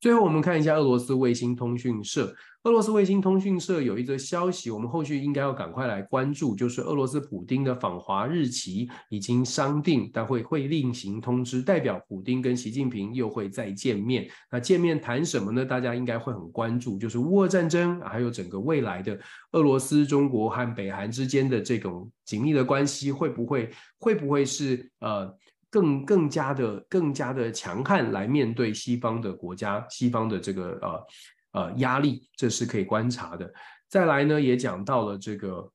[0.00, 2.34] 最后我们看一下俄罗斯卫星通讯社。
[2.64, 14.28] 俄罗斯卫星通讯社有一则消息，我们后续应该要赶快来关注，就是俄罗斯普丁的访华日期已经商定，但会会另行通知，代表普丁跟习近平又会再见面。
[14.50, 15.64] 那见面谈什么呢？
[15.64, 19.18] 大家应该会很关注，就是乌俄战争，还有整个未来的
[19.52, 25.34] 俄罗斯、中国和北韩之间的这种紧密的关系，会不会会不会是呃
[25.70, 31.06] 更更加的更加的强悍来面对西方的国家，西方的这个呃。
[31.52, 33.52] 呃，压力这是可以观察的。
[33.88, 35.68] 再来呢，也讲到了这个，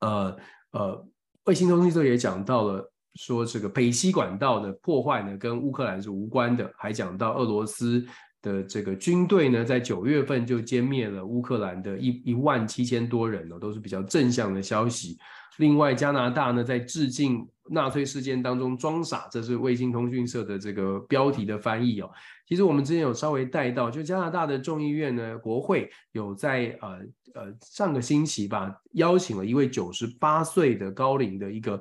[0.00, 0.36] 呃
[0.72, 1.08] 呃，
[1.44, 6.70] 卫星通讯社也讲到了，说这个北溪管道的破坏呢，跟乌克兰是无关的。
[6.76, 8.04] 还讲到俄罗斯
[8.42, 15.18] 的这个军队呢，在九月份就歼灭了乌克兰的一一万七千多人呢，都是比较正向的消息。
[15.58, 22.10] 另外，加拿大呢，在致敬纳粹事件当中装傻，这是卫星通讯社的这个标题的翻译哦。
[22.46, 26.88] 其实我们之前有稍微带到，就加拿大的众议院呢，国会有在呃
[27.34, 31.80] 呃上个星期吧，邀请了一位九十八岁的高龄的一个。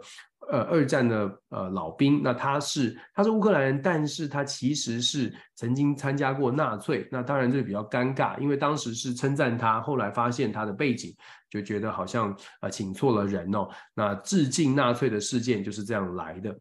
[0.52, 11.16] 呃，二战的呃老兵，那他是他是乌克兰人，但是他其实是曾经参加过纳粹，那当然这比较尴尬，因为当时是称赞他，后来发现他的背景，
[11.50, 16.56] 就觉得好像呃请错了人哦，那致敬纳粹的事件就是这样来的。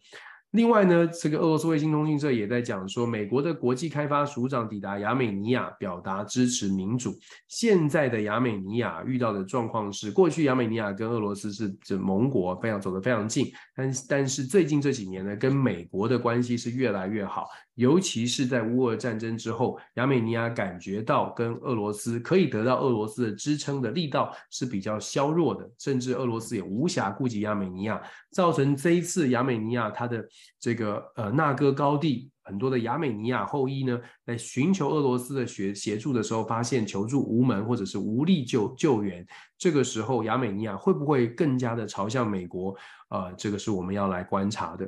[0.52, 7.14] 另外呢，这个俄罗斯卫星通讯社也在讲说，美国的国际开发署长抵达亚美尼亚，表达支持民主。
[7.48, 17.48] 现在的亚美尼亚遇到的状况是，过去亚美尼亚跟俄罗斯是这盟国，非常走得非常近，但但是最近这几年呢，跟美国的关系是越来越好。
[17.74, 28.00] 尤其是在乌俄战争之后，亚美尼亚感觉到跟俄罗斯可以得到俄罗斯的支撑的力道是比较削弱的，甚至俄罗斯也无暇顾及亚美尼亚，
[28.30, 30.22] 造成这一次亚美尼亚它的
[30.60, 42.76] 这个呃纳戈高地很多的亚美尼亚后裔呢，在寻求俄罗斯的协协助的时候，发现求助无门或者是无力救救援，这个时候亚美尼亚会不会更加的朝向美国？
[43.08, 44.86] 呃，这个是我们要来观察的。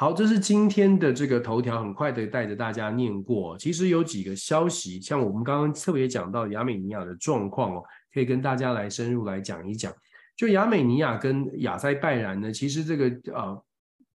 [0.00, 3.58] 好，这是今天的这个头条，很快的带着大家念过。
[3.58, 7.82] 其实有几个消息，像我们刚刚特别讲到亚美尼亚的状况哦，
[8.14, 9.92] 可以跟大家来深入来讲一讲。
[10.36, 13.64] 就亚美尼亚跟亚塞拜然呢，其实这个呃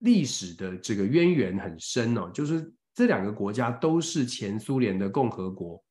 [0.02, 5.84] 历史的这个渊源很深哦，就是这两个国家都是前苏联的共和国。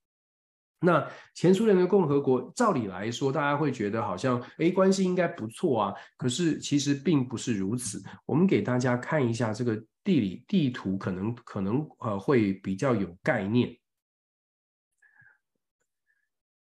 [0.80, 5.94] 那前苏联的共和国，照理来说，大家会觉得好像，诶，关系应该不错啊。
[6.16, 8.02] 可是其实并不是如此。
[8.24, 13.76] 我们给大家看一下这个地理地图，可能可能呃会比较有概念。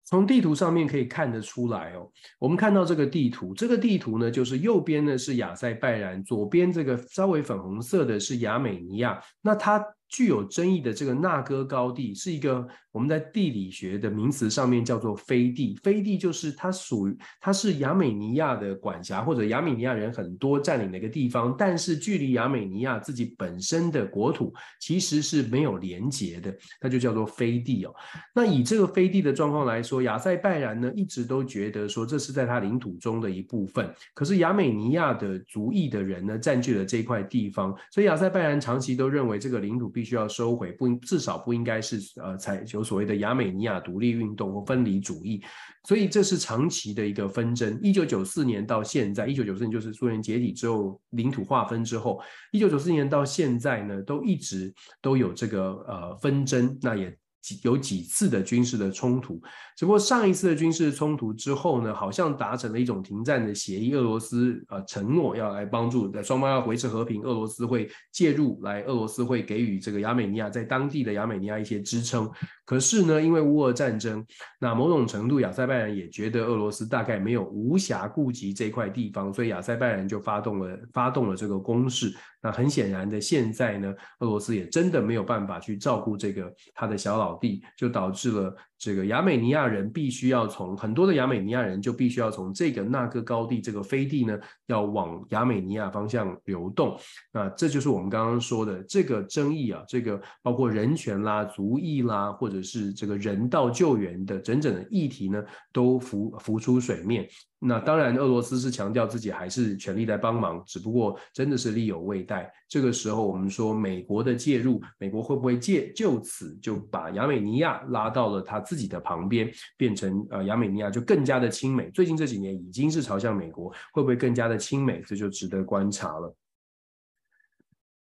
[0.04, 9.22] 从地图上面可以看得出来哦，我们看到这个地图，这个地图呢，就是右边呢是亚塞拜然，左边这个稍微粉红色的是亚美尼亚。
[9.40, 9.82] 那它
[10.12, 27.94] 具有争议的这个纳戈高地是一个我们在地理学的名词上面叫做飞地，飞地就是它属于它是亚美尼亚的管辖或者亚美尼亚人很多占领的一个地方，但是距离亚美尼亚自己本身的国土其实是没有连接的，那就叫做飞地哦。
[28.34, 45.40] 那以这个飞地的状况来说，亚塞拜然呢一直都觉得说这是在它领土中的一部分，可是亚美尼亚的族裔的人呢占据了这块地方，所以亚塞拜然长期都认为这个领土必必须要收回，不至少不应该是呃采有所谓的亚美尼亚独立运动或分离主义，
[45.84, 47.78] 所以这是长期的一个纷争。
[47.80, 56.76] 一九九四年到现在，一九九四年就是苏联解体之后领土划分之后，一九九四年到现在呢，都一直都有这个呃纷争。
[56.82, 59.42] 那也几有几次的军事的冲突，
[59.76, 72.30] 只不过上一次的军事冲突之后呢，好像达成了一种停战的协议，俄罗斯呃承诺要来帮助，双方要维持和平，俄罗斯会介入来，俄罗斯会给予这个亚美尼亚在当地的亚美尼亚一些支撑。
[72.72, 74.24] 可是呢，因为乌俄战争，
[74.58, 82.16] 那某种程度亚塞拜然也觉得俄罗斯大概没有无暇顾及这块地方，所以亚塞拜然就发动了发动了这个攻势。
[82.40, 96.98] 那很显然的，现在呢，俄罗斯也真的没有办法去照顾这个他的小老弟，就导致了这个亚美尼亚人必须要从很多的亚美尼亚人就必须要从这个那个高地这个飞地呢，要往亚美尼亚方向流动。
[97.32, 105.40] 那这就是我们刚刚说的这个争议啊，这个包括人权啦、族裔啦，或者是这个人道救援的整整的议题呢，
[105.72, 107.28] 都浮浮出水面。
[107.64, 112.52] 那当然，俄罗斯是强调自己还是全力在帮忙，只不过真的是力有未逮。
[112.68, 121.88] 这个时候，我们说美国的介入，美国会不会借就此就把亚美尼亚拉到了他自己的旁边，变成呃亚美尼亚就更加的亲美？
[121.90, 125.00] 最近这几年已经是朝向美国，会不会更加的亲美？
[125.06, 126.34] 这就值得观察了。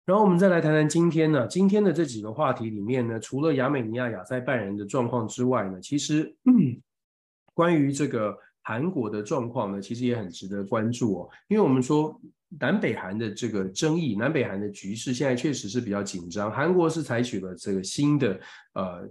[0.05, 6.81] 然后我们再来谈谈今天呢，今天的这几个话题里面呢，除了亚美尼亚、亚塞拜然的状况之外呢，其实、嗯、
[7.53, 8.37] 关于这个。
[8.63, 12.19] 韩国的状况呢，其实也很值得关注哦，因为我们说
[12.59, 16.51] 南北韩的这个争议，南北韩的局势现在确实是比较紧张。
[16.51, 18.39] 韩国是采取了这个新的
[18.73, 19.09] 呃，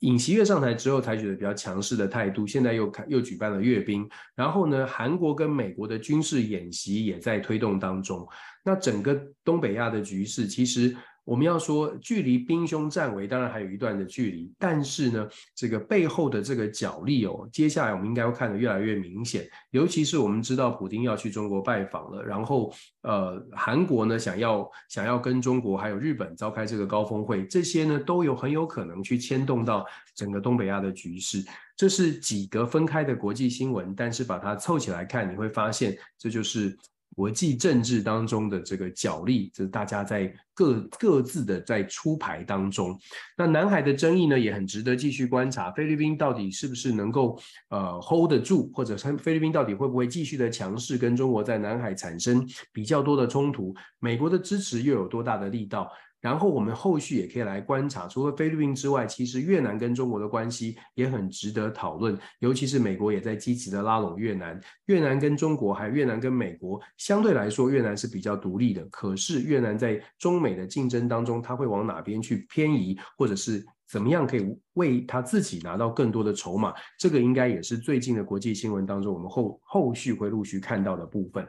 [0.00, 8.26] 尹锡悦上台之后采取了比较强势的态度，现在又开又举办了阅兵，然后呢，韩国跟美国的军事演习也在推动当中。
[8.64, 10.96] 那整个东北亚的局势其实。
[11.30, 19.48] 我们要说，距离兵凶战危当然还有一段的距离，但是呢，这个背后的这个角力哦，接下来我们应该会看得越来越明显。
[19.70, 31.44] 尤其是我们知道普京要去中国拜访了，然后呃，韩国呢想要想要跟中国还有日本召开这个高峰会，这些呢都有很有可能去牵动到整个东北亚的局势。
[31.76, 36.76] 这是几个分开的国际新闻，但是把它凑起来看，你会发现这就是。
[37.14, 42.98] 国际政治当中的这个角力，就是大家在各各自的在出牌当中。
[43.36, 45.70] 那南海的争议呢，也很值得继续观察。
[45.72, 47.38] 菲律宾到底是不是能够
[47.68, 53.74] 呃 hold 得住，或者菲律宾到底会不会继续的强势，跟中国在南海产生比较多的冲突？
[53.98, 55.90] 美国的支持又有多大的力道？
[56.20, 62.18] 然后我们后续也可以来观察，除了菲律宾之外，其实越南跟中国的关系也很值得讨论。
[62.40, 64.60] 尤其是美国也在积极的拉拢越南。
[64.86, 68.84] 越南跟中国，还有越南跟美国，相对来说，越南是比较独立的。
[68.90, 76.74] 可是越南在中美的竞争当中，它会往哪边去偏移，或者是怎么样可以为他自己拿到更多的筹码？
[76.98, 81.46] 这个应该也是最近的国际新闻当中，我们后后续会陆续看到的部分。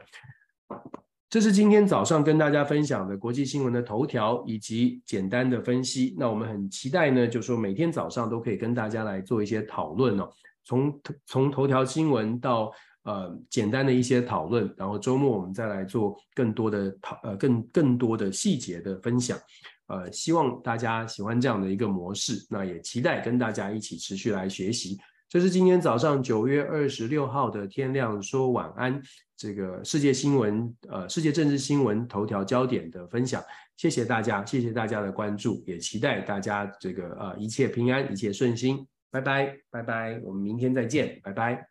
[1.32, 6.14] 这是今天早上跟大家分享的国际新闻的头条以及简单的分析。
[6.18, 10.28] 那我们很期待呢，就是说每天早上都可以跟大家来做一些讨论哦。
[10.62, 12.70] 从从头条新闻到
[13.04, 19.38] 呃简单的一些讨论，然后周末我们再来做更多的讨呃更更多的细节的分享。
[19.86, 22.46] 呃，希望大家喜欢这样的一个模式。
[22.50, 24.98] 那也期待跟大家一起持续来学习。
[25.32, 29.00] 这是今天早上九月二十六号的天亮说晚安，
[29.34, 33.42] 这个世界新闻呃世界政治新闻头条焦点的分享，
[33.78, 41.66] 谢谢大家，谢谢大家的关注，也期待大家这个呃一切平安，一切顺心，拜拜拜拜，我们明天再见，拜拜。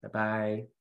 [0.00, 0.75] 拜拜。